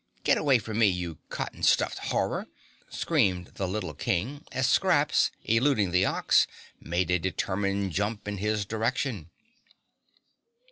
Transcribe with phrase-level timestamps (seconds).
[0.23, 2.47] Get away from me, you cotton stuffed horror!"
[2.89, 6.47] screamed the little King, as Scraps, eluding the Ox,
[6.79, 9.29] made a determined jump in his direction.